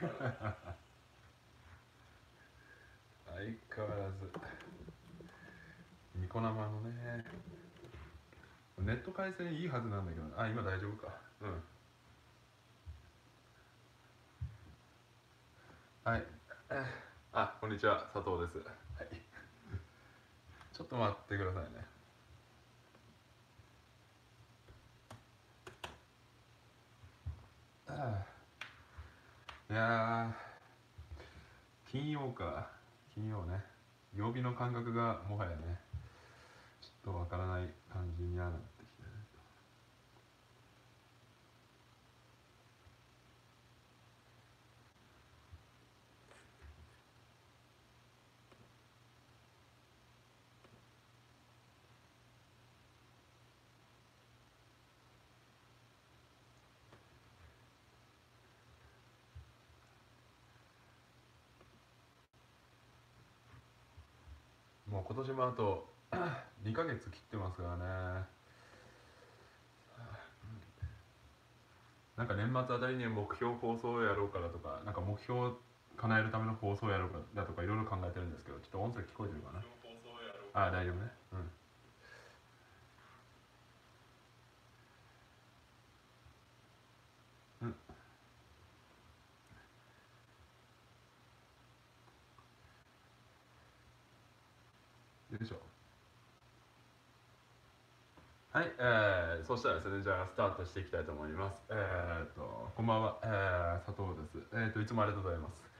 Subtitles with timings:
[0.00, 0.16] 相変
[3.84, 4.32] わらず。
[6.14, 7.22] ニコ生のね。
[8.78, 10.24] ネット回線いいはずなんだけど。
[10.40, 11.12] あ今大丈夫か。
[11.42, 11.62] うん。
[16.10, 16.24] はい。
[17.34, 18.08] あこんにちは。
[18.14, 18.56] 佐藤です。
[18.56, 18.62] は
[19.04, 19.08] い。
[20.72, 21.68] ちょっと待ってくださいね。
[27.86, 28.39] ああ。
[29.70, 30.34] いや
[31.88, 32.66] 金曜か。
[33.14, 33.62] 金曜ね。
[34.16, 35.56] 曜日の感覚がもはやね
[36.82, 38.54] ちょっとわからない感じにある
[64.90, 65.88] もう今年もあと
[66.62, 68.26] 2ヶ月切ってますからね。
[72.16, 75.58] なんか年末あたりに目標放送をやろうかだとかなんか目標を
[75.96, 79.64] 叶えるための放送をやろうかだとかいろいろ考えてるんですけどちょっと音声聞こえてるかな？
[80.52, 81.50] ああ大丈夫ねうん
[87.62, 87.74] うん
[95.30, 95.56] よいしょ
[98.52, 101.54] はい、えー、そしたらですね、じゃあスタートしていきたいと思います。
[101.70, 102.42] えー、っと、
[102.74, 104.42] こんばんは、えー、佐藤です。
[104.50, 105.70] えー、っと、いつもありがとうございます。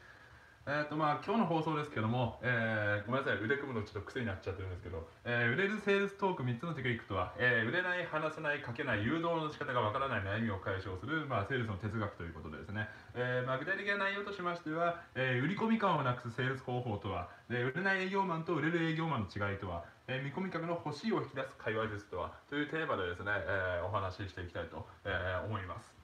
[0.71, 12.87] えー、っと、まあ、今日の放送ですけども、えー、ごめんなさい、腕組むのちょっと癖になっちゃってるんですけど、えー、売れるセールストーク3つのテクニックとは、えー、売れない、話せない、書けない、誘導の仕方がわからない悩みを解消する、まあ、セールスの哲学ということでですね、
[13.19, 22.33] えーまあ、具体的な内容としましては、えー、売り込み感をなくすセールス方法とは、で売れない営業マンと売れる営業マンの違いとは、えー見込み客の欲しいを引き出す会話術とは？
[22.51, 25.95] というテーマでですね、えーお話ししていきたいと、えー思います。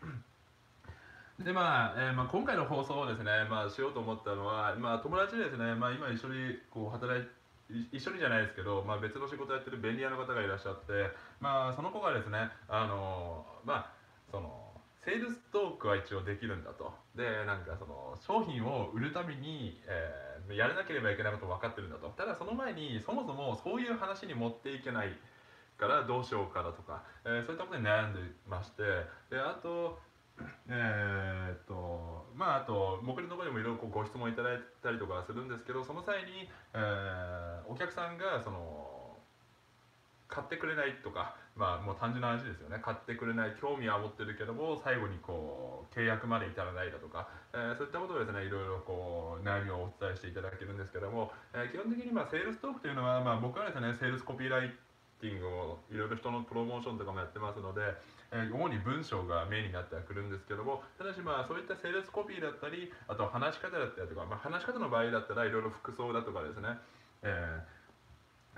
[1.42, 7.24] でまあえーまあ、今回の放送をですね、まあ、しようと思ったのは、まあ、友達でですね、まあ、今一緒にこう働い
[7.68, 13.92] い一緒にじゃないですけど、まあ、別の仕事やってる便利屋の方がいらっしゃって、まあ、その子がですね、あのまあ、
[14.30, 14.65] その
[15.06, 16.92] セールストークは一応できるんだと。
[17.14, 22.08] でなんかその商品を売るために、えーやらなければいけないこと分かってるんだと。
[22.10, 25.10] ただその前にそもそもそういう話に持っていけない
[25.76, 28.82] からどうしようかだとか、えーそういったことに悩んでまして。
[29.30, 29.98] であと
[30.68, 39.18] えーっとまああと僕のとこにもいろいろご質問いただいたりとかするんですけどその際に、えーお客さんがその
[40.28, 42.78] 買ってくれないとかまあもう単純な話ですよね。
[42.84, 54.70] 買ってくれない興味は持ってるけども最後にこう契約まで至らないだとか、えーそういったことをですねいろいろこう悩みをお伝えしていただけるんですけども、えー基本的にまあセールストークというのは、まあ、僕はですねセールスコピーライ
[55.20, 57.80] ティングをいろいろ人のプロモーションとかもやってますので、
[58.32, 66.68] えー主に文章がメインになってはくるんですけどもただしまあそういったセールスコピーだったりあと話し方だったりとか、まあ、話し方の場合だったらいろいろ服装だとかですね、
[67.22, 67.75] えー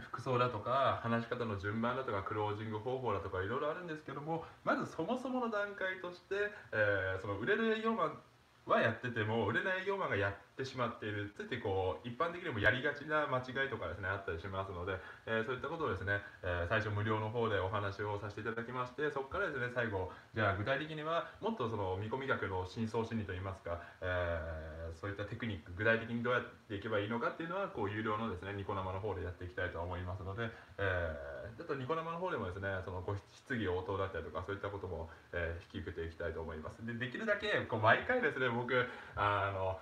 [0.00, 8.18] 服装だとか話し方の順番だとかクロージング方法だとかいろいろあるんですけどもまずそもそもの段階として、えーその売れる営業マン
[8.66, 14.96] はやってても売れない営業マンがやってしまっているついてこう一般的にもやりがちな間違いとかですねあったりしますので、
[15.26, 30.48] えーそういったことをですね、えー最初無料の方でお話をさせていただきましてそこからですね最後じゃあ具体的にはもっとその見込み客の深層心理といいますか、えーそういったテクニック具体的にどうやっていけばいいのかっていうのはこう有料のですねニコ生の方でやっていきたいと思いますので、
[30.78, 36.84] えー、あとニコ生の方でもですねそのご質疑応答だったりとかそういったことも、え引き受けていきたいと思います。
[36.84, 38.74] でできるだけこう毎回ですね僕
[39.16, 39.78] あの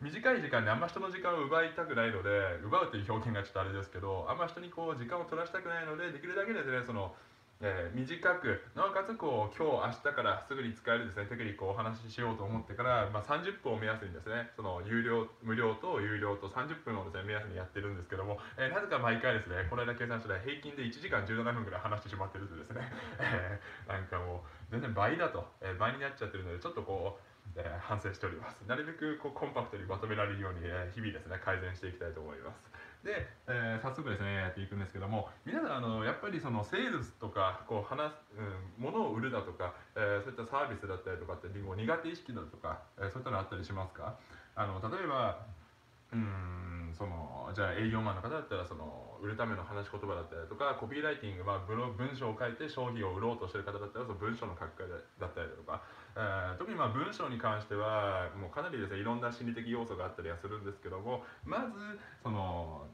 [0.00, 2.28] 短い時間であんま人の時間を奪いたくないので
[2.62, 7.16] 奪うという表現がちょっとあれですけどあんま人にこう時間を取らせたくないのでできるだけですねその、
[7.64, 22.84] えー短くなおかつこう今日明日からすぐに使えるですねテクニックをお話ししようと思ってから、まあ、30分を目安にですねその有料無料と有料と30分をですね目安にやってるんですけども、えーなぜか毎回ですねこの間計算したら平均で1時間17分ぐらい話してしまってるとですね、
[23.16, 28.60] えーなんかもう全然倍だと、え倍になっちゃってるのでちょっとこうえ反省しております。
[28.66, 32.60] なるべくこうコンパクトにまとめられるように、え日々ですね改善していきたいと思います。
[33.04, 44.18] で、えー早速ですねやっていくんですけども皆さんあのやっぱりそのセールスとかこう話す、うん、物を売るだとか、えーそういったサービスだったりとかって苦手意識だとか、えーそういったのあったりしますか？
[44.56, 45.38] あの例えば
[46.12, 55.82] うんそのじゃあ営業マンの方だったらその売るための話し言葉だったりとかコピーライティング、まあ、ブロ文章を書いて商品を売ろうとしてる方だったらその文章の書き換えだったりとか、
[56.16, 62.86] えー特にまあ文章に関してはもうかなりですねいろんな心理的要素があったりはするんですけどもまずその、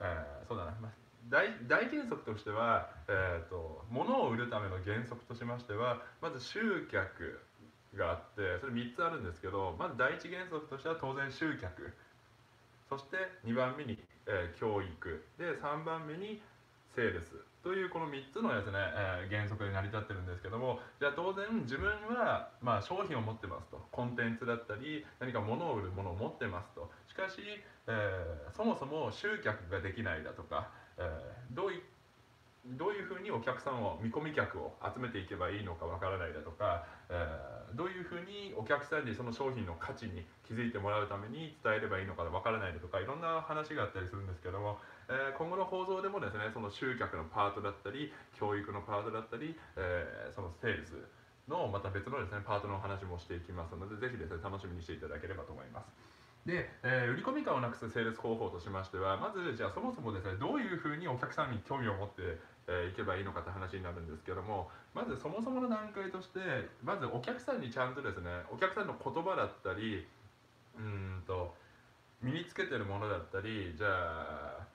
[0.00, 7.40] えーそうだな、まあ大大原則としては、えー、と物を売るための原則としましてはまず集客
[7.96, 11.94] があってそれ3つあるんですけどまず第一原則としては当然集客。
[12.92, 13.16] そして
[13.48, 13.96] 2番目に、
[14.28, 15.24] えー教育。
[15.40, 16.42] で3番目に
[16.94, 17.32] セールス。
[17.64, 23.80] というこの3つのですね、えー原則で成り立ってるんですけどもじゃあ当然自分は、まあ、商品を持ってますと。
[23.90, 26.92] コンテンツだったり何か物を売るものを持ってますと。
[27.08, 27.40] しかし、
[27.88, 30.68] えーそもそも集客ができないだとか、
[30.98, 31.80] えーどういっ
[32.64, 44.76] どういうふうにお客さんを見込み客を集めていけばいいのかわからないだとか、えーどういうふうにお客さんにその商品の価値に気づいてもらうために伝えればいいのかわからないだとかいろんな話があったりするんですけども、
[45.08, 51.00] えー今後の放送でもですねその集客のパートだったり教育のパートだったり、えーそのセールス
[51.48, 55.88] のまた別のですねパートの話もしていきますのでぜひですね楽しみにしていただければと思います。
[56.44, 62.36] で、えー売り込み感をなくすセールス方法としましてはまずじゃあそもそもですねどういうふうにお客さんに興味を持って
[62.68, 66.40] えーいけばいいのかって話になるんですけどもまずそもそもの段階として
[66.82, 70.06] まずお客さんにちゃんとですねお客さんの言葉だったり
[70.76, 71.54] うーんと
[72.22, 74.66] 身につけてるものだったりじゃあ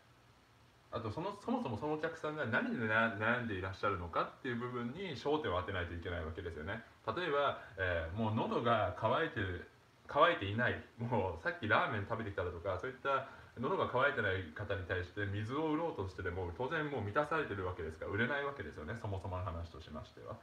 [0.92, 6.82] あとそのそもそもそのお客さんが何で悩悩んでいらっしゃるのかっていう部分に焦点を当てないといけないわけですよね。
[7.06, 9.68] 例えば、えーもう喉が渇いてる
[10.08, 10.82] 乾いていない。
[10.98, 13.28] もうさっきラーメン食べてきただとかそういった
[13.60, 20.36] 喉が渇いてない方に対して水を売ろうとしてでも当然もう満たされてるわけですから売れないわけですよねそもそもの話としましては。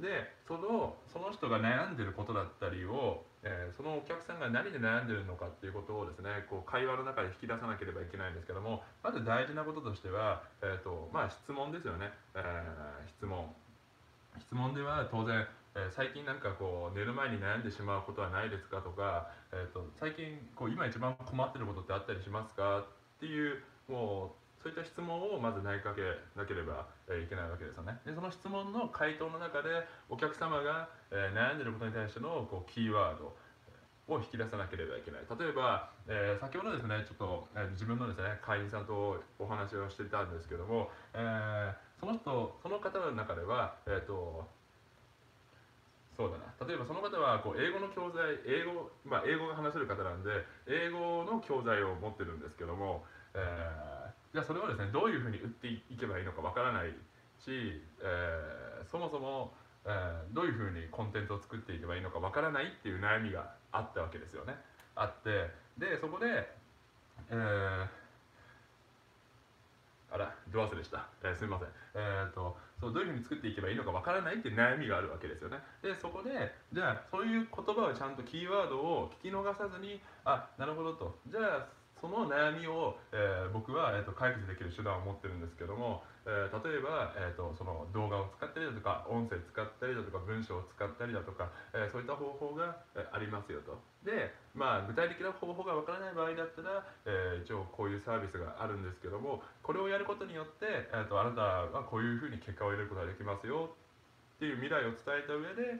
[0.00, 13.52] でそのその人が悩んでることだったりを、えーそのお客さんが何で悩んでるのかっていうことをですねこう会話の中で引き出さなければいけないんですけどもまず大事なこととしては、えーとまあ、質問ですよね、えー質問
[14.40, 22.80] 質問では当然、え最近なんかこう寝る前に悩んでしまうことはないですかとか、えー、と最近こう今一番困ってることってあったりしますか？
[22.80, 22.84] っ
[23.20, 26.02] ていうもうそういった質問をまず投げかけ
[26.38, 27.98] なければ、いけないわけですよね。
[28.06, 29.68] でその質問の回答の中で
[30.08, 33.34] お客様が、え悩んでることに対してのこうキーワード
[34.06, 35.22] を引き出さなければいけない。
[35.26, 44.46] 例えば、えー先ほどですねちょっと、えー自分のですね会員さんとお話をしてたんですけども、えーその人その方の中ではえっ、と
[46.16, 50.30] そうだな例えばその方はこう英語の教材英語,、まあ、英語が話せる方なんで
[50.66, 53.04] 英語の教材を持ってるんですけども、
[53.34, 53.92] えー
[54.32, 56.90] じゃあそれをですねどういうふうに売っていけばいいのかわからない
[57.38, 59.52] し、えーそもそも、
[59.84, 64.56] えーどういうふうにコンテンツを作っていけばいいのかわからないっていう悩みがあったわけですよね
[64.94, 66.48] あってでそこで、
[67.30, 67.86] えー
[70.14, 71.06] あら、ド忘れした。
[71.22, 71.68] えーすみません。
[71.94, 75.62] えー、とそうどういうふうに作っていけばいいのかわからないっていう悩みがあるわけですよね。
[75.82, 81.16] で、そこで、じゃあ、そういう言葉をちゃんとキーワードを聞き逃さずに、あ、なるほどと。
[81.28, 81.66] じゃあ、
[82.02, 93.78] その悩みを、えー僕は、えー、と解決できる手段を持ってるんですけども、えー例えば、えー、とその動画を使ったりだとか音声使ったりだとか文章を使ったりだとか、えーそういった方法が、えありますよと。
[94.02, 103.70] で、まあ、具体的な方法がわからない場合だったら、え一応こういうサービスがあるんですけどもこれをやることによって、えー、とあなたはこういうふうに結果を得ることができますよ
[104.34, 105.78] っていう未来を伝えた上で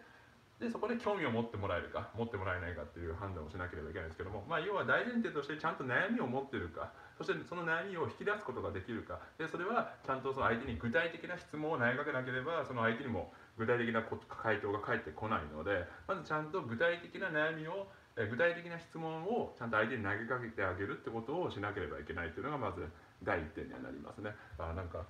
[0.62, 9.18] でそこで興味を持ってもらえるか持ってもらえないかっていう判断をしなければいけないんですけども、まあ、要は大前提としてちゃんと悩みを持ってるかそしてその悩みを引き出すことができるか。
[9.38, 22.86] でそれはちゃんとその相手に具体的な質問を投げかけなければその相手にも具体的な回答が返ってこないのでまずちゃんと具体的な悩みを具体的な質問をちゃんと相手に投げかけてあげるってことをしなければいけないっていうのがまず
[23.22, 24.30] 第一点にはなりますね。
[24.58, 25.06] あなんか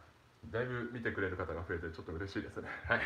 [0.50, 2.68] だいぶ見てくれる方が増えてちょっと嬉しいですね。
[2.88, 3.00] はい。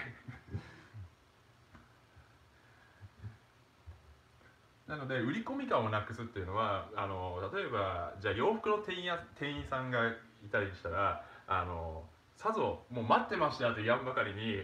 [4.89, 9.99] なので売り込み感をなくすっていうのはあの例えばじゃあ洋服の店員や店員さんが
[10.45, 12.05] いたりしたらあの
[12.37, 14.63] さぞもう待ってましたって言わんばかりに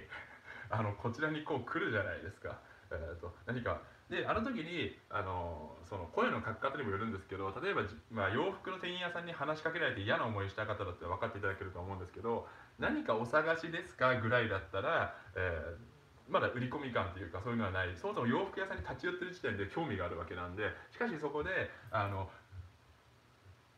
[0.71, 2.59] あのこちらにこう来るじゃないですか、
[2.91, 3.81] えー、と何か。
[4.11, 12.47] であの時にあのその声の書き方にもよるんですけど例えば、まあ、洋服の店員屋さんに話しかけられて嫌な思いした方だって分かっていただけると思うんですけど
[12.79, 15.92] 何かお探しですかぐらいだったら、えー
[16.29, 17.89] まだ売り込み感というかそういうのはない。
[17.97, 21.51] そもそも洋服屋さんに立ち寄ってる時点で興味があるわけなんでしかしそこで
[21.91, 22.29] あの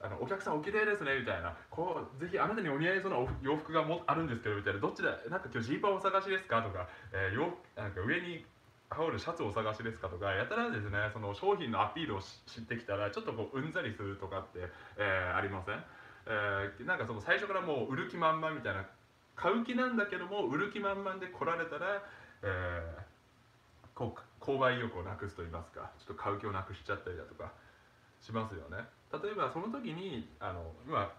[0.00, 1.56] あのお客さんおきれいですねみたいな。
[1.70, 4.80] こうぜひあなたにお似合いそうな洋服がもあるんですけどみたいな。
[4.80, 8.44] どっちだなんか今日ジーパンお探しですかとか、えー洋なんか上に
[8.90, 15.82] 羽織るシャツをお探しですかとかやたらですねその商品のアピールを知ってきたらちょっとこううんざりするとかって、えー、ありません、
[16.26, 18.86] えー、なんかその最初からもう売る気満々みたいな。
[19.36, 22.02] 買う気なんだけども売る気満々で来られたら、
[22.44, 27.52] えー、購買意欲をなくすと言いますかちょっと買う気をなくしちゃったりだとか
[28.20, 28.84] しますよね。
[29.12, 31.10] 例えばその時にあの今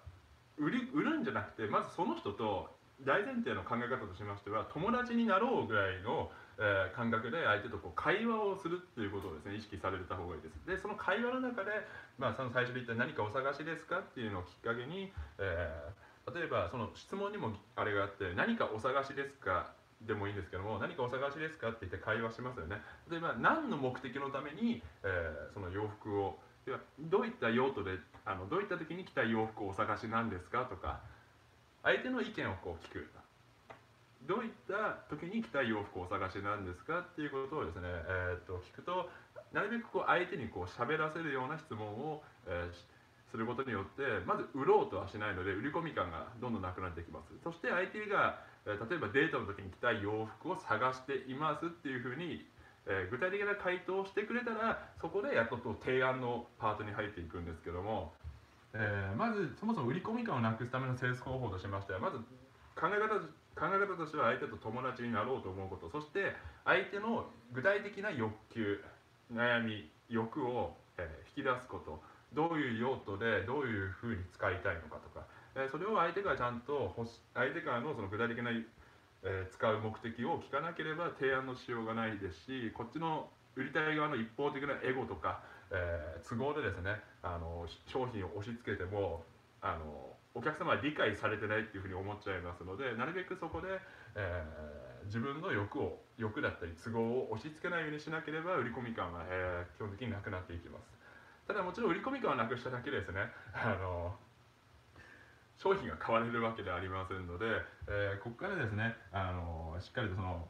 [0.57, 2.69] 売り売るんじゃなくてまずその人と
[3.03, 10.55] 大前提の考え方としましては友達になろうぐらいの、えー、感覚で相手とこう会話をするっていうことをですね意識された方がいいです。
[10.65, 11.71] でその会話の中で、
[12.17, 19.71] まあ、その最初で言った何かお探しですかっていうのをきっかけに、えー、例えばその質問にもあれがあって何かお探しですか
[20.01, 22.81] でもいいんですけども何かお探しですかって言って会話しますよね。
[23.09, 30.65] 例えば何の目的のために、えー、その洋服をではどういった用途であのどういった時に着たい洋服をお探しなんですか？
[30.65, 31.01] とか
[31.83, 33.07] 相手の意見をこう聞く。
[34.25, 36.99] どういった時に着たい洋服をお探しなんですか？
[36.99, 39.09] っていうことをですね、えー、と聞くと
[39.53, 42.73] なるべくこう相手にこう喋らせるような質問を、えー、
[43.29, 47.29] することによってまず売ろうとはしないので売り込み感がどんどんなくなってきます。
[47.43, 52.45] そして相手が、例えばデートの時に着たい洋服を探していますっていうふうに
[52.87, 58.13] えー、具体的な回答をしてくれたらそこでやっと提案のパートに入っていくんですけども、
[58.73, 62.17] えー、まずそもそも売り込み感をなくすためのセールス方法としましてはまず
[62.77, 63.17] 考え方
[63.55, 68.83] 考え方としては相手と友達になろうと思うことそして相手の具体的な欲求
[69.33, 72.03] 悩み欲を、えー、引き出すこと
[72.33, 76.93] どういう用途でどういうふうに使いたいのかとか、え、それを相手がちゃんと
[77.33, 78.51] 相手からのその具体的な
[79.25, 89.23] え、使う目的を聞かなければ提案のしようがないですしこっちの売りたい側の一方的なエゴとか、えー、都合でですねあの商品を押し付けても
[89.61, 93.81] あのお客様は理解されてないっていうふうに思っちゃいますのでなるべくそこで、
[94.13, 100.93] えー、自分の欲を欲だったり都合を押し付けないようにしなければ売り込み感は、えー、基本的になくなっていきます。
[101.47, 103.31] ただもちろん売り込み感をなくしただけですね。
[103.53, 104.13] あの
[105.57, 107.45] 商品が買われるわけではありませんので、
[107.87, 110.47] えー、ここからですね、あのしっかりとその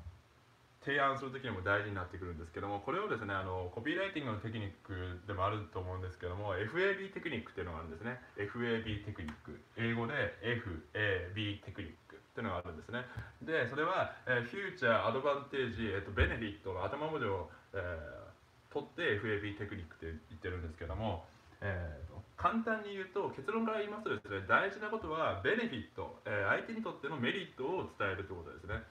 [0.86, 8.22] 提案する時にも大事になってくるんですけどもこれをですねあのコピーライティングのテクニックでもあると思うんですけども FAB テクニックっていうのがあるんですね。
[8.38, 9.58] FAB テクニック。
[9.78, 10.14] 英語で
[10.46, 13.02] FAB テクニックっていうのがあるんですね。
[13.42, 21.26] でそれは、えー、フューチャーアドバンテージ、えーと、ベネフィットの頭文字を、えー、取って FAB テクニックって言ってるんですけども
[21.62, 28.84] えーと、簡単に言うと結論から言いますとですね大事なことはベネフィット、えー、相手にとってのメリットを伝えるということですね。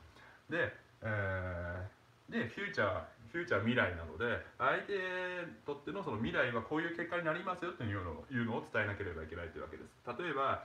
[0.48, 0.72] で,、
[1.02, 9.90] えー、でフューチャーフューチャー未来なので相手にとってのその未来はこういう結果になりますよというのいうのを伝えなければいけないというわけです。
[10.06, 10.64] 例えば、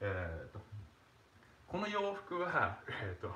[0.00, 0.58] えーと、
[1.68, 3.30] この洋服は、 えーと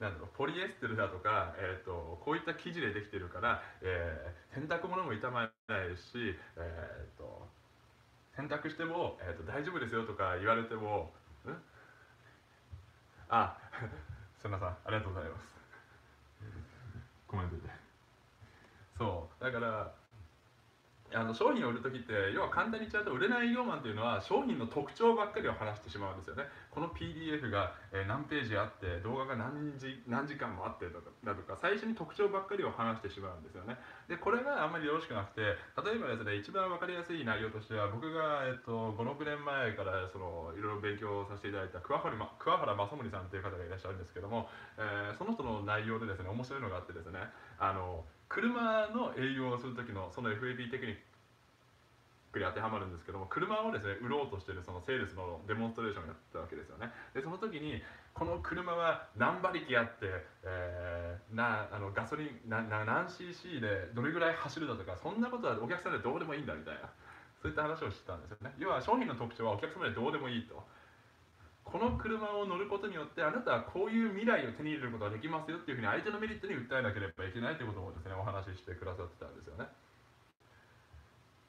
[0.00, 7.46] なんだろうポリエステルだとか、えーと、こういった生地でできてるから、えー、洗濯物も傷まないし、えーと、
[8.40, 11.12] 選択しても、えーと、大丈夫ですよとか言われても
[11.44, 11.52] ん
[13.28, 13.54] あ
[14.40, 15.50] すみませんありがとうございます。
[17.28, 17.62] コメントで
[18.96, 19.92] そうだから
[21.12, 26.44] あの商品を売る時って要は簡単に言っちゃうと売れない営業マンっていうのは商品の特徴ばっかりを話してしまうんですよね。
[26.70, 27.74] この PDF が、
[28.06, 33.76] 何ページあって動画が何時何時間もあってだとか最初に特徴ばっかりを話してしまうんですよね。
[34.06, 35.42] でこれがあんまりよろしくなくて
[35.82, 44.48] 例えばですね一番分かりやすい内容としては僕が、えっと、56年前からそのいろいろ勉強させていただいた桑原,、ま、桑原正則さんという方がいらっしゃるんですけども、
[44.78, 47.18] えー、その人の内容でですね面白いのがあってですね
[47.58, 50.96] あの車の営業をする時のその FAB テクニッ
[52.32, 56.94] クに当てはまるんですけども車をですね売ろうとしてるそのセールスのデモンストレーションをやったわけですよね。
[57.12, 57.82] でその時に
[58.14, 60.06] この車は何馬力あって、
[60.46, 66.86] えー、なあのガソリンなな何 cc でどれぐらい走るだとかそんなことはお客さんでどうでもいいんだみたいな
[67.42, 68.54] そういった話をしてたんですよね。
[68.58, 70.62] 要は商品の特徴はお客様でどうでもいいと。
[71.70, 79.70] この車を乗ることによってあなたはこういう未来を手に入れることができますよっていうふうに相手のメリットに訴えなければいけないということもですねお話ししてくださってたんですよね。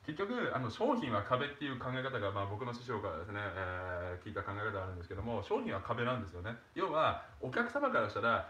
[0.06, 8.50] 結局あの商品は壁っていう考え方が、まあ、僕の師匠からですね、えー、聞いた考え方があるんですけども商品は壁なんですよね要はお客様からしたら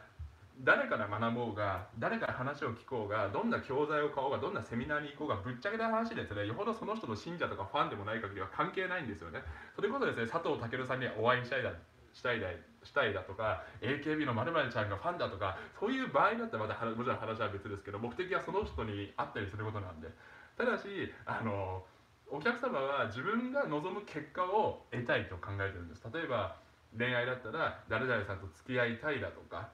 [0.64, 9.42] 誰から学ぼうが誰から話を聞こうがどんな教材を買おうがどんなセミナーに行こうがぶっちゃけた話ですねよほどその人の信者とかファンでもない限りは関係ないんですよね。
[9.76, 11.74] それこそですね佐藤健さんにはお会いしたいだ
[12.14, 12.48] したいだ
[12.84, 20.10] したいだとか AKB のまるちゃんがファンだとかそういう場合だったらまたもちろん話は別ですけど目的はその人に会ったりすることなんで。
[20.58, 20.86] ただし
[21.26, 21.82] あの
[22.30, 26.06] お客様は自分が望む結果を得たいと考えてるんです。
[26.14, 26.56] 例えば
[26.96, 29.70] 恋愛だったら誰々さんと付き合いたいだとか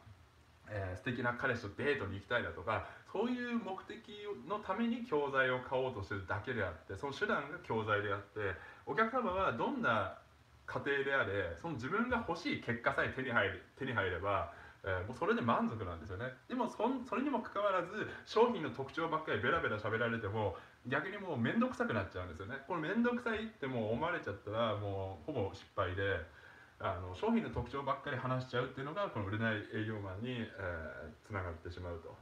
[0.70, 3.98] えー、素敵な彼氏とデートに行きたいだとかそういう目的
[4.48, 8.54] のために教材を買おうとしてるだけであってその手段が教材であって
[8.86, 10.18] お客様はどんな
[10.68, 14.52] 家庭であれその自分が欲しい結果さえ手に入る手に入れば、
[14.84, 16.26] えー、もうそれで満足なんですよね。
[16.50, 17.88] でもそそれにもかかわらず
[18.26, 20.56] 商品の特徴ばっかりベラベラ喋られても
[20.86, 22.56] 逆にもう面倒くさくなっちゃうんですよね。
[22.68, 26.20] これ面倒くさいってもう思われちゃったらもうほぼ失敗で
[26.80, 30.46] あの商品の特徴ばっかり話しちゃうっていうのがこの売れない営業マンに
[31.26, 32.14] つな、えー、がってしまうと。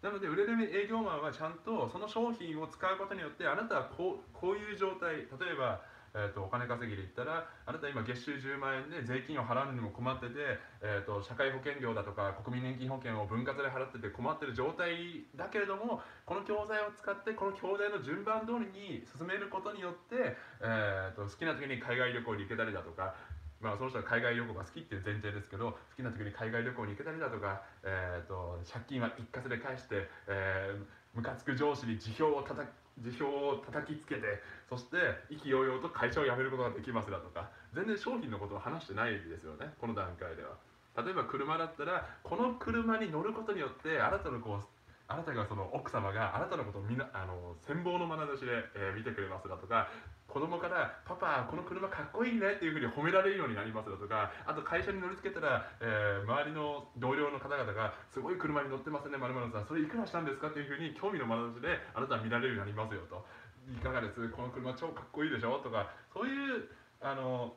[0.00, 5.80] なので売れる営業マンはちゃんとその商品を使うことによってあなたはこうこういう状態例えば
[6.14, 23.14] えーと、お金稼ぎで言ったらあなた今月収10万円で税金を払うのにも困ってて、えーと、社会保険料だとか国民年金保険を分割で払ってて困ってる状態だけれどもこの教材を使ってこの教材の順番通りに進めることによって、えーと好きな時に海外旅行に行けたりだとか
[23.62, 30.82] まあ、その人は海外旅行が好きっていう前提ですけど好きな時に海外旅行に行けたりだとか、えーと、借金は一括で返して、えー、
[31.14, 32.66] ムカつく上司に辞表をたた
[32.98, 34.98] 辞表を叩きつけてそして
[35.30, 40.58] 意気揚々と会社を辞めることができますだとか全然商品のことを話してないですよねこの段階では。
[40.94, 44.64] 例えば車だったらこの車に乗ることによってあなたのこう
[45.12, 49.88] あなたがその奥様があなたのことをみなあの羨望の眼差しで、えー、見てくれますだとか
[50.26, 63.26] 子供から「パパこの車かっこいいね」っていうふうに褒められるようになりますだとかあと会社に乗りつけたら、えー、周りの同僚の方々が「すごい車に乗ってますねまるさんそれいくらしたんですか?」っていうふうに興味の眼差しであなたは見られるようになりますよと
[63.68, 64.28] 「いかがです？
[64.30, 66.68] この車超かっこいいでしょ?」とかそういう
[67.00, 67.54] あの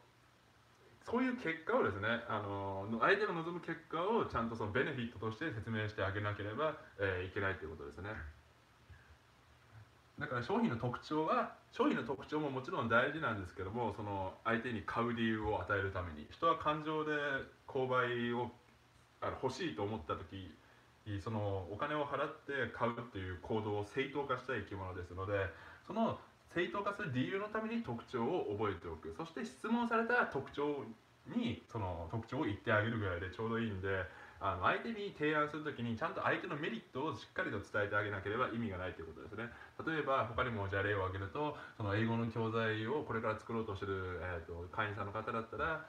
[1.06, 8.10] そういう結果をですねあの相手が望む結果をちゃんとそのベネフィットとして説明してあげなければ、えー、いけないということですね。
[10.18, 17.12] だから商品の特徴は商品の特徴ももちろん大事なんですけどもその相手に買う理由を与えるために人は感情で
[17.68, 18.50] 購買を
[19.20, 20.50] あの欲しいと思った時
[21.22, 25.34] そのお金を払って買うっていう行動を正当化したい生き物ですので
[25.86, 26.18] その
[26.56, 29.14] 正当化する理由のために特徴を覚えておく。
[29.18, 30.88] そして質問された特徴
[31.28, 33.88] にその特徴を言ってあげるぐらいでちょうどいいんで
[34.40, 39.52] あの相手に提案するときにちゃんと相手のメリットをしっかりと伝えてあげなければ意味がないということですね。
[39.84, 45.86] 例えば他にもじゃあ例を挙げるとその英語の教材をこれから作ろうとしてる、えーと、会員さんの方だったら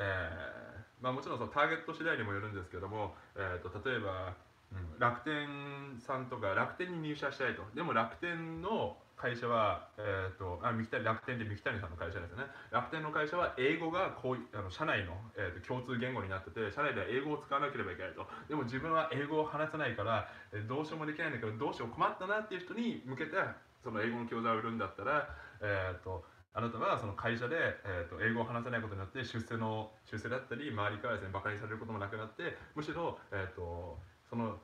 [0.00, 4.32] えー、まあ、もちろんそのターゲット次第にもよるんですけども、えーと、例えば、
[4.72, 7.62] うん、楽天さんとか楽天に入社したいと。
[7.76, 12.48] でも楽天の会社は、えーと、あ三木楽天で三木谷さんの会社ですね。
[12.72, 18.24] 楽天の会社は英語がこうあの社内の、えーと、共通言語になってて社内では英語を使わなければいけないと。
[18.48, 20.24] でも自分は英語を話せないから、
[20.56, 23.36] えー、どうしようもできないんだけどどうしよう困ったなっていう人に向けて
[23.84, 25.28] その英語の教材を売るんだったら、
[25.60, 26.24] えーと、
[26.56, 34.56] あなたはその会社で、えー、と英語を話せないことによって出世の出世だったり周りからですねバカにされることもなくなってむしろ、えー、とその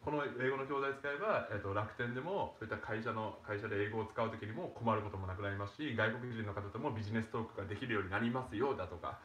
[0.00, 9.20] この英語の教材使えば、えーと、楽天でもそういった会社の会社で英語を使う時にも困ることもなくなりますし外国人の方ともビジネストークができるようになりますよだとか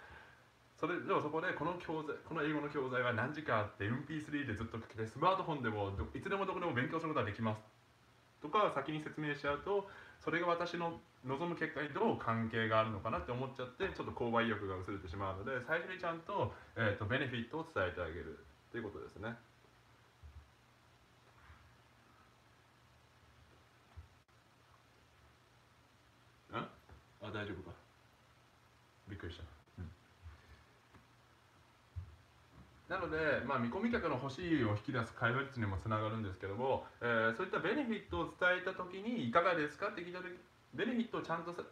[0.75, 7.63] それでもそこでこの教材この英語の教材は何時間あって MP3 でずっと聞けてスマートフォンでもいつでもどこでも勉強することができます
[8.43, 9.87] とか先に説明しちゃうと
[10.19, 18.43] それが私の望む結果にどう関係があるのかなって思っちゃってちょっと購買意欲が薄れてしまうので最初にちゃんと,、えーとベネフィットを伝えてあげる
[18.75, 19.39] ということですね。
[27.24, 27.75] あ大丈夫か？
[29.11, 29.43] びっくりした、
[32.87, 40.31] なので、まあ、見込み客の欲しいを引き出す会話率にもつながるんですけども、えー、そういったベネフィットを伝えた時にいかがですかって聞いた時
[40.73, 41.65] ベネフィットをちゃんと伝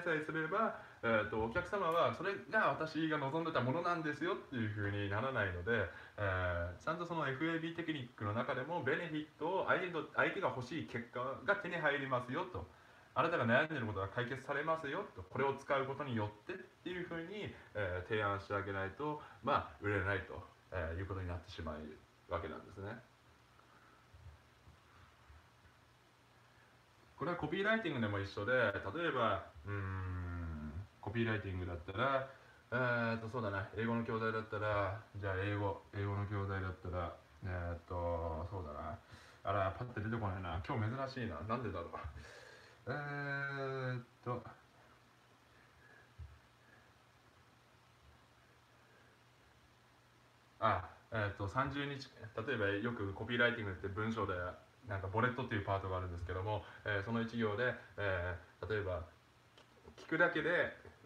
[0.00, 5.84] さえすれば、えーと、お客様はそれが私が望んでたものなんですよっていうふうにならないので、
[6.16, 12.66] えー、ちゃんとその FAB テクニックの中でもベネフィットを相手相手が欲しい結果が手に入りますよと。
[13.14, 20.38] あなたが悩んでいることが解決されますよとこれを使うことによってっていうふうに、えー、提案してあげないとまあ売れないと、
[20.72, 22.94] えー、いうことになってしまうわけなんですね。
[27.18, 32.26] これはコピーライティングでも一緒で例えばうんコピーライティングだったら
[32.72, 37.12] えー、っとそうだな英語の教材だったらじゃあ英語英語の教材だったら
[37.44, 38.96] えー、っとそうだな
[39.44, 41.98] あらパッて出てこないな今日珍しいななんでだろう
[42.90, 44.42] えー、っと。
[50.62, 52.08] あえー、っと30日
[52.46, 54.34] 例えばよくコピーライティングって文章で
[54.86, 59.02] なんかボレットっていうパートがあるんですけども、えー、その1行で、えー、例えば
[59.96, 60.50] 聞くだけで、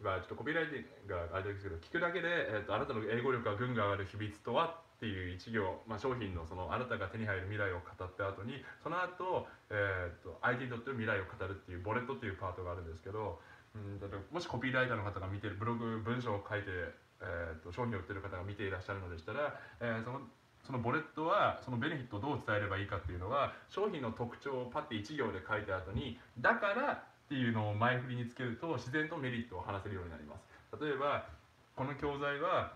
[0.02, 13.36] まあ、ちょっとコピーライティングがあれですけど聞くだけで、えーと、あなたの英語力がぐんぐん上がる秘密とはっていう一行、まあ、商品のそのあなたが手に入る未来を語った後にその後、えー、と相手にとっての未来を語るっていうボレットっていうパートがあるんですけど
[13.76, 16.72] うん例えばもしコピーライターの方が見てるブログ文章を書いて、
[17.20, 20.24] えー、と商品を売ってる方が見ていらっしゃるのでしたら、えーその
[20.64, 30.48] そのボレットはそのベネフィットをどう伝えればいいかっていうのは商品の特徴をパッて1行で書いた後にだからっていうのを前振りにつけると自然とメリットを話せるようになります。
[30.80, 31.28] 例えば
[31.76, 32.72] この教材は、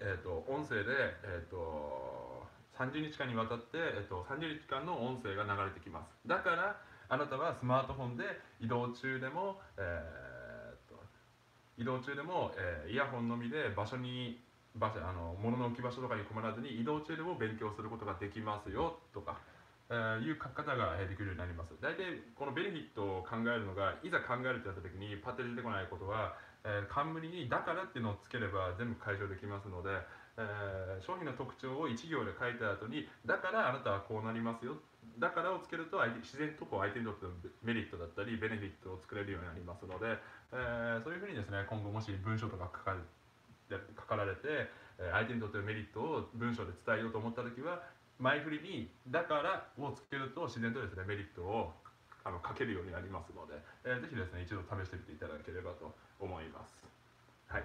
[0.00, 0.92] えー、と音声で、
[1.24, 2.46] えー、と
[2.78, 6.14] 30日間にわたって、えー、と30日間の音声が流れてきます。
[6.26, 6.76] だから
[7.08, 8.24] あなたはスマートフォンで
[8.60, 11.00] 移動中でも、えー、と
[11.76, 14.40] 移動中でも、えーイヤホンのみで場所に
[14.76, 19.38] 場所あの物の置き場所とかに困らずに移動中でも勉強することができますよとか、
[19.90, 21.72] えーいう書き方ができるようになります。
[21.80, 29.90] 大体このベネフィットを考えるのがいざ考えるってなった時にパッて出てこないことは、えー冠に「だから」っていうのをつければ全部解消できますので、
[30.36, 34.76] えー商品の特徴を1行で書いた後に「だからあなたはこうなりますよ」
[35.18, 40.18] だからをつけると自然とこう相手にとってのメリットだったりベネフィットを作れるようになりますので、
[40.52, 42.98] えーそういうふうにですね今後もし文章とか書かれ
[43.96, 47.82] 書かられて相手にとってのメリットを文章で伝えようと思った時は
[48.18, 51.72] 前振りに「だから」をつけると自然とですねメリットを
[52.24, 53.54] あの書けるようになりますので、
[53.84, 56.74] えーぜひですね一度試してみていただければと思います
[57.46, 57.64] はい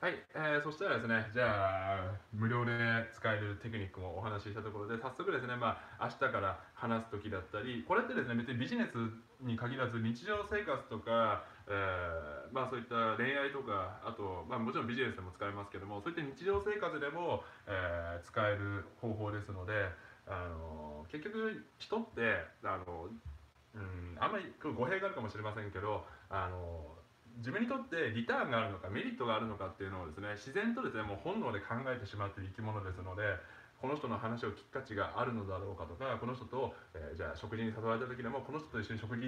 [0.00, 2.72] はい、えーそしたらですね、じゃあ、無料で
[3.12, 8.96] 使えるテクニックもお話ししたところで、早速ですね、まあ、明日から話すときだったり、これってですね、別にビジネス
[9.44, 19.72] に限らず、日常生活とか、えーまあそういった恋愛とか、あと、まあもちろんビジネスでも使えますけども、そういった日常生活でも、えー使える方法ですので、
[20.26, 23.10] あの結局、人って、あの
[23.74, 26.96] うん、あんまり語弊があるかもしれませんけど、あの
[27.38, 33.22] 自分にとってリターンがあるのかメリットがあるのかっていうのをですね自然とですねもう本能で考えてしまっている生き物ですので
[33.80, 39.24] この人の話を聞く価値があるのだろうかとかこの人と、えーじゃあ食事に誘われた時でもこの人と一緒に食事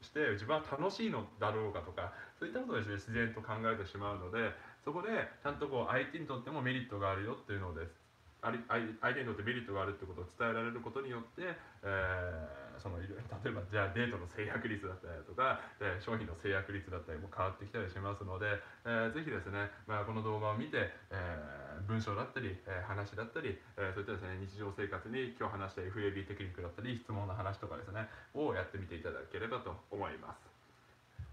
[0.00, 4.52] して自分は楽しいのだろうかとかそういったことをですね自然と考えてしまうので
[4.84, 5.08] そこで
[5.42, 7.92] ちゃんとこう相手にとってもメリットがあるよっていうのをです
[8.40, 30.40] あり相手にとってメリットがあるってことを伝えられることによって、えーその例えばじゃあデートの制約率だったりとか、え商品の制約率だったりも変わってきたりしますので、えーぜひですね、まあ、この動画を見て、えー文章だったり、え話だったり、えそういったですね日常生活に今日話した FAB テクニックだったり質問の話とかですねをやってみていただければと思います。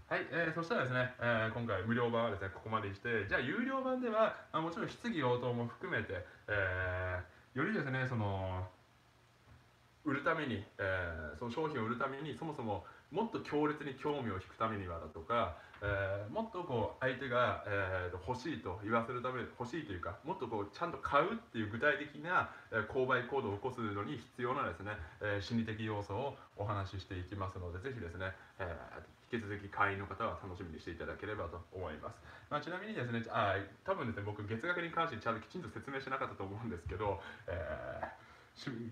[0.06, 8.66] はい、えーそしたらですね、えー今回無料版はですねここまでにしてじゃあ有料版では、あ、もちろん質疑応答も含めて、えーよりですねその
[10.04, 32.14] 売るために、えーその商品を売るためにそもそももっと強烈に興味を引くためにはだとか、えーもっとこう相手が、えー欲しいと言わせるため欲しいというかもっとこうちゃんと買うっていう具体的な、え購買行動を起こすのに必要なですね、え心理的要素をお話ししていきますのでぜひですね、えー引き続き会員の方は楽しみにしていただければと思います、
[32.50, 38.24] まあ、ちなみにですねあ多分ですね僕月額に関してちゃんときちんと説明しなかったと思うんですけど、えー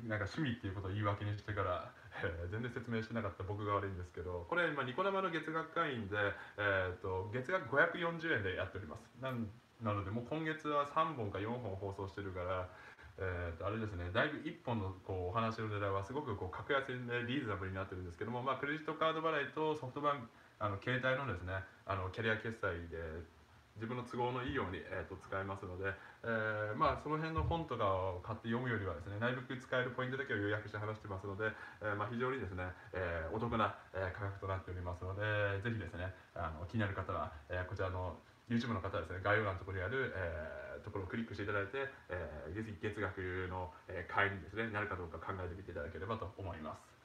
[0.09, 1.91] なんか趣味っていうことを言い訳にしてから、
[2.23, 6.17] えー全然説明してなかった僕が悪いんですけどこれ、まあ、ニコ生の月額会員で、
[6.59, 9.09] えー、と月額540円でやっております。
[9.23, 9.49] なん
[9.81, 12.69] なのでもう今月は3本か4本放送してるから
[13.19, 16.97] えー、とあれですねだいぶ1本のこうお話の値段はすごくこう格安で
[17.29, 21.53] リーズナブルになってるんですけども、まあ、クレジットカード払いとソフトバンクあの携帯のですね
[21.85, 22.97] あのキャリア決済で
[23.77, 25.91] 自分の都合のいいように、えー、と使えますので、
[26.23, 35.23] えーまあ、その辺の本とかを買って読むよりはですねなるべく使えるポイントだけを要約して話してますので、えーまあ、非常にですね、えーお得な、え価格となっておりますので
[35.65, 38.15] ぜひですねあの気になる方は、えーこちらの
[38.51, 47.02] YouTube の方はですね概要欄のところにある、えーところをクリックしていただいて、えー、月月額の、えー会員にですねなるかどうか考えてみていただければと思います。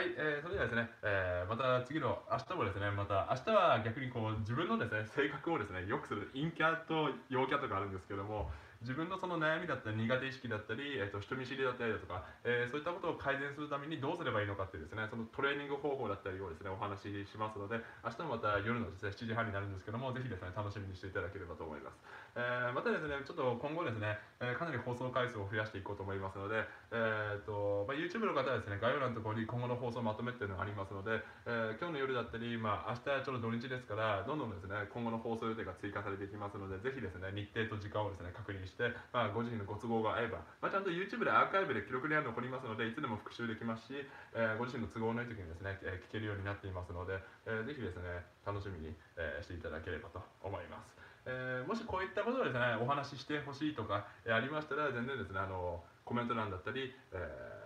[0.00, 8.48] はい、えーそれではですね、えーまた次の明日もですね、また明日は逆にこう自分のですね性格をですね良くする陰キャと陽キャとかあるんですけども、
[8.80, 22.00] 自分のその悩みだったり苦手意識だったり、えー、と人見知りだったりだとか、えーそういったことを改善するためにどうすればいいのかっていうですねそのトレーニング方法だったりをですねお話ししますので明日もまた夜のですね7時半になるんですけどもぜひですね楽しみにしていただければと思います、
[22.36, 50.94] えーまたですねちょっと今後ですね、えーかなり放送回数を増やしていこうと思いますので、えーとまあ、YouTube の方はですね概要欄のところに今後の放送まとめっていうのがありますので、えー今日の夜だったり、まあ、明日ちょうど土日ですからどんどんですね今後の放送予定が追加されていきますのでぜひですね日程と時間をですね確認して、してまあ、ご自身のご都合が合えば、まあ、ちゃんと YouTube でアーカイブで記録には残りますのでいつでも復習できますし、えーご自身の都合のいい時にですね、えー聞けるようになっていますので、えーぜひですね楽しみに、えーしていただければと思います。
[51.26, 57.60] えーもしこういったことをですねお話ししてほしいとか、えーありましたら全然ですねあのコメント欄だったり、えー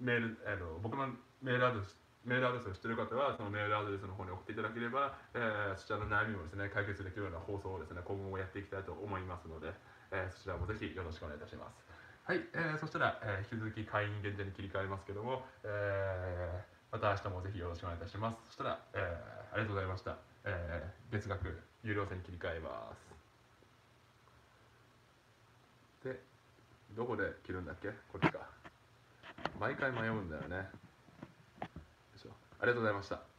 [0.00, 9.72] メール、あの僕のメールアドレスメールアドレスを知ってる方はそのメールアドレスの方に送っていただければ、えーそちらの悩みもですね解決できるような放送をですね今後もやっていきたいと思いますので、
[10.12, 11.74] えーそちらもぜひよろしくお願いいたします。
[12.24, 18.38] はい、えーそしたら、えー引き続き会員限定に切り替えますけども、えーまた明日もぜひよろしくお願いいたします。
[18.46, 22.92] そしたら、えーありがとうございました、えー月額有料制に切り替えま
[26.02, 26.06] す。
[26.06, 26.20] で
[26.96, 27.88] どこで切るんだっけ？
[28.12, 28.40] こっちか。
[29.58, 30.56] 毎回迷うんだよね。
[30.56, 30.64] よ
[32.16, 32.30] いしょ。
[32.58, 33.29] ありがとうございました。